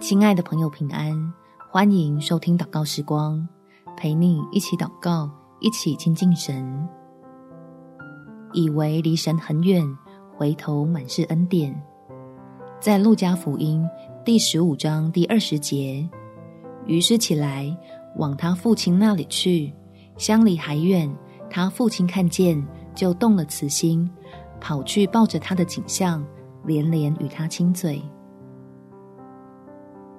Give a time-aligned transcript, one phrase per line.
[0.00, 1.32] 亲爱的朋友，平安！
[1.70, 3.46] 欢迎收听祷告时光，
[3.94, 6.88] 陪你一起祷告，一起亲近神。
[8.54, 9.84] 以为离神很远，
[10.34, 11.78] 回头满是恩典。
[12.80, 13.86] 在路加福音
[14.24, 16.08] 第十五章第二十节，
[16.86, 17.76] 于是起来
[18.16, 19.70] 往他父亲那里去，
[20.16, 21.14] 乡里还远，
[21.50, 24.10] 他父亲看见，就动了慈心，
[24.58, 26.24] 跑去抱着他的景象，
[26.64, 28.02] 连连与他亲嘴。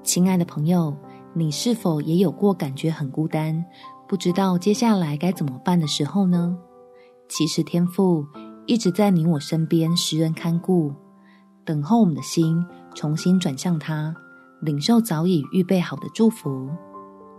[0.08, 0.96] 亲爱的朋友，
[1.34, 3.66] 你是否也有过感觉很孤单，
[4.08, 6.58] 不知道接下来该怎么办的时候呢？
[7.28, 8.26] 其实天父
[8.66, 10.94] 一直在你我身边施恩看顾，
[11.66, 14.16] 等候我们的心重新转向他，
[14.62, 16.70] 领受早已预备好的祝福。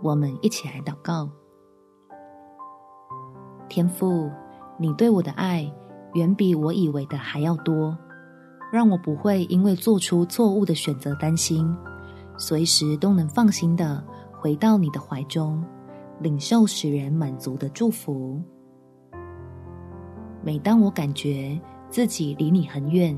[0.03, 1.27] 我们一起来祷告：
[3.67, 4.29] 天父，
[4.77, 5.67] 你对我的爱
[6.13, 7.97] 远比我以为的还要多，
[8.71, 11.67] 让我不会因为做出错误的选择担心。
[12.39, 14.01] 随时都能放心的
[14.31, 15.61] 回到你的怀中，
[16.21, 18.41] 领受使人满足的祝福。
[20.41, 21.59] 每当我感觉
[21.89, 23.15] 自己离你很远，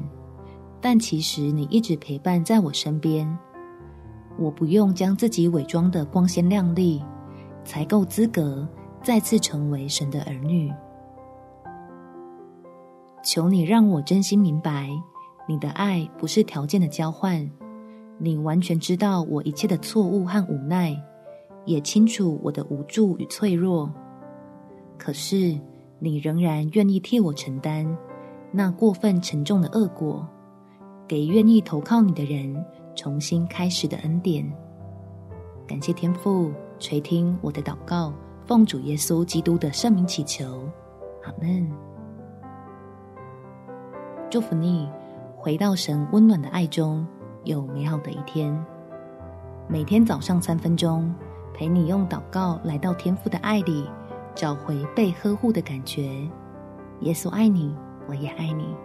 [0.81, 3.38] 但其实你一直陪伴在我身边，
[4.39, 7.00] 我不用将自己伪装的光鲜亮丽，
[7.63, 8.67] 才够资格
[9.03, 10.73] 再次成为神的儿女。
[13.23, 14.89] 求你让我真心明白，
[15.47, 17.47] 你的爱不是条件的交换。
[18.23, 20.95] 你完全知道我一切的错误和无奈，
[21.66, 23.91] 也清楚我的无助与脆弱。
[24.95, 25.59] 可是，
[25.97, 27.97] 你仍然愿意替我承担
[28.52, 30.23] 那过分沉重的恶果，
[31.08, 32.63] 给愿意投靠你的人
[32.95, 34.47] 重新开始的恩典。
[35.67, 38.13] 感谢天父垂听我的祷告，
[38.45, 40.69] 奉主耶稣基督的圣名祈求，
[41.23, 41.67] 阿门。
[44.30, 44.88] 祝福你
[45.35, 47.03] 回到神温暖的爱中。
[47.44, 48.53] 有美好的一天。
[49.67, 51.14] 每天早上三分钟，
[51.53, 53.90] 陪你用祷告来到天父的爱里，
[54.35, 56.12] 找回被呵护的感觉。
[57.00, 57.75] 耶稣爱你，
[58.07, 58.75] 我也爱你。